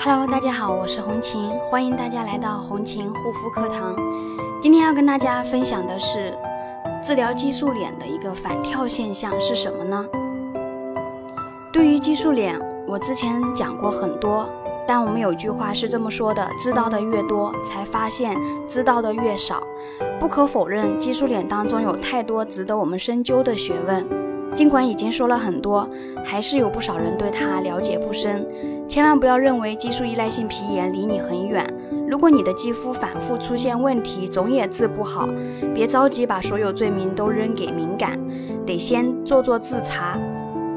[0.00, 3.96] Hello，大家好，我是红琴，欢迎大家来到红琴护肤课堂。
[4.62, 6.32] 今天要跟大家分享的是
[7.02, 10.06] 治疗激素脸的一个反跳现象是什么呢？
[11.72, 12.56] 对于激素脸，
[12.86, 14.48] 我之前讲过很多，
[14.86, 18.36] 但我们有句话是这么说的：知道的越多，才发现
[18.68, 19.60] 知道的越少。
[20.20, 24.06] 不可否认，激素脸当中有太多值得我们深究的学问。
[24.54, 25.88] 尽管已经说了很多，
[26.24, 28.46] 还是有不少人对它了解不深。
[28.88, 31.64] 千万不要认为激素依赖性皮炎离你很远。
[32.08, 35.28] 如果你的肌肤反复出现问题，总也治不好，
[35.74, 38.18] 别着急把所有罪名都扔给敏感，
[38.64, 40.18] 得先做做自查。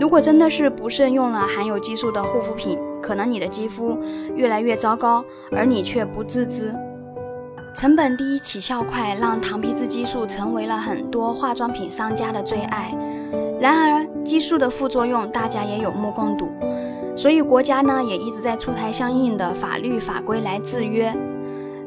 [0.00, 3.96] 如果真的是不慎用了含有激素的护肤品，可能你的肌肤
[4.34, 6.74] 越来越糟糕，而你却不自知。
[7.76, 12.92] 成本低、起效快，让糖皮质激素成为了很多化妆品商家的最爱。
[13.60, 16.48] 然而，激素的副作用大家也有目共睹，
[17.20, 21.14] 所以国家呢也一直在出台相应的法律法规来制约。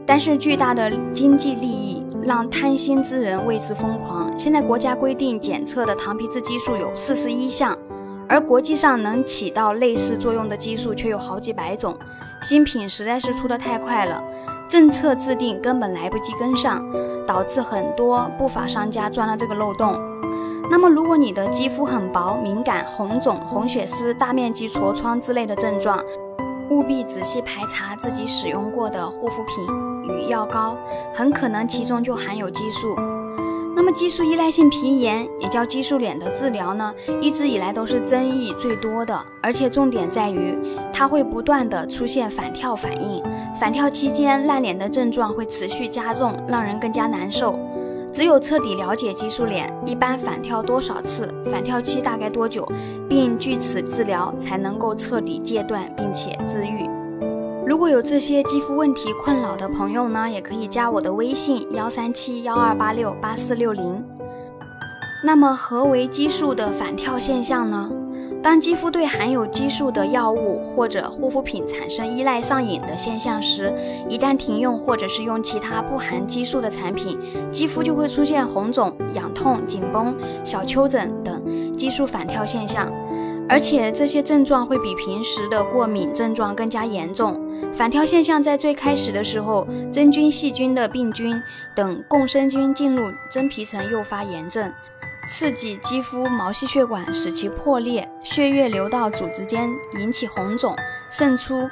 [0.06, 4.32] 但是，巨大的经济利益让贪心之人为之疯狂。
[4.38, 7.76] 现在国家规定检测的糖皮质激素有四十一项，
[8.30, 11.98] 而国际上能起到类似作用的激素却有好几百种。
[12.44, 14.22] 新品实在是出得太快了，
[14.70, 16.86] 政策制定根本来不及跟上，
[17.26, 20.00] 导致很多不法商家钻了这个漏洞。
[20.72, 26.04] 那么，如果你的肌肤很薄、敏感、红肿、红血丝、大面积痤疮之类的症状，
[26.70, 30.76] 务必仔细排查自己使用过的护肤品与药膏，
[31.14, 32.96] 很可能其中就含有激素。
[33.76, 40.58] 那么，激素依赖性皮炎也叫激素脸的治疗呢，一直以来都是争议最多的，而且重点在于
[40.94, 43.22] 它会不断的出现反跳反应，
[43.60, 47.60] 反跳期间烂脸的症状会持续加重，让人更加难受。
[48.14, 52.66] 只有彻底了解激素脸一般反跳多少次，反跳期大概多久，
[53.10, 56.88] 并据此治疗，才能够彻底戒断并且治愈。
[57.66, 64.04] 如果有这些肌肤问题困扰的朋友呢，也可以加我的微信幺三七幺二八六八四六零。
[65.26, 67.90] 那么，何为激素的反跳现象呢？
[68.44, 73.74] 当肌肤对含有激素的药物或者护肤品产生依赖上瘾的现象时，
[74.10, 77.18] 一旦停用或者是用其他不含激素的产品，
[77.54, 81.42] 肌肤就会出现红肿、痒痛、紧绷、小丘疹等
[81.78, 82.92] 激素反跳现象，
[83.48, 87.42] 而且这些症状会比平时的过敏症状更加严重。
[87.74, 91.42] 反跳现象在最开始的时候，真菌、细菌的病菌
[91.74, 94.70] 等共生菌进入真皮层，诱发炎症。
[95.28, 100.76] 刺激肌肤毛细血管，使其破裂，血液流到组织间，引起红肿、
[101.10, 101.70] 渗出、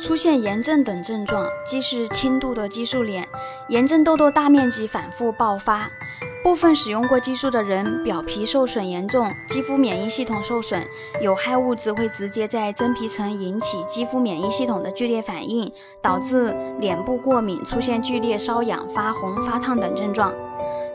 [0.00, 3.28] 出现炎症等症状，即是轻度的激素脸。
[3.68, 5.90] 炎症痘痘大面积反复爆发，
[6.44, 10.80] 部分使用过激素的人表皮受损严重，肌肤免疫系统受损，
[11.20, 20.32] 有害物质会直接在真皮层引起肌肤免疫系统的剧烈反应，导致脸部过敏，出现剧烈瘙痒、发红、发烫等症状。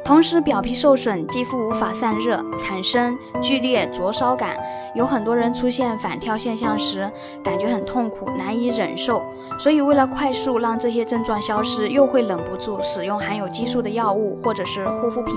[0.03, 4.57] 同时，表皮受损，肌肤无法散热，产生剧烈灼烧感。
[4.95, 7.09] 有很多人出现反跳现象时，
[7.43, 9.21] 感觉很痛苦，难以忍受。
[9.59, 15.35] 所以，为了快速让这些症状消失，又会忍不住使用含有激素的药物或者是护肤品，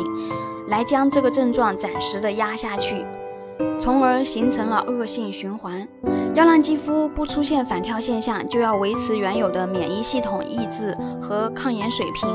[0.68, 3.04] 来将这个症状暂时的压下去，
[3.78, 5.86] 从而形成了恶性循环。
[6.34, 12.28] 要让肌肤不出现反跳现象，就要维持原有的免疫系统抑制和抗炎水平。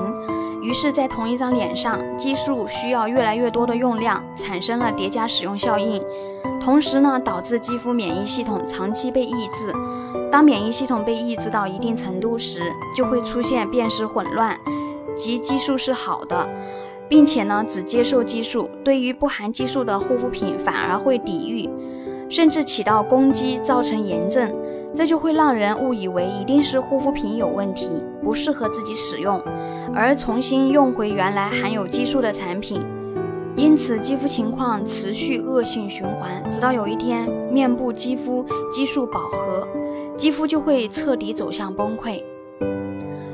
[0.61, 6.03] 于是，在同一张脸上，激素需要越来越多的用量，产生了叠加使用效应。
[6.61, 9.73] 同时呢，导致肌肤免疫系统长期被抑制。
[10.31, 12.61] 当免疫系统被抑制到一定程度时，
[12.95, 14.57] 就会出现辨识混乱，
[15.15, 16.47] 即激素是好的，
[17.07, 21.69] 并且呢只接受激素，对于不含激素的护肤品反而会抵御，
[22.29, 24.53] 甚至起到攻击，造成炎症。
[24.95, 27.89] 这就会让人误以为一定是护肤品有问题，
[28.23, 29.41] 不适合自己使用，
[29.93, 32.81] 而重新用回原来含有激素的产品，
[33.55, 39.67] 因此肌肤情况持续恶性循环，直到有一天面部肌肤激素饱和，
[40.17, 42.21] 肌肤就会彻底走向崩溃。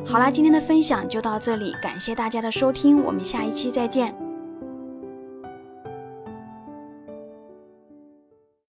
[0.05, 4.24] 好啦，今天的分享就到这里，感谢大家的收听，我们下一期再见。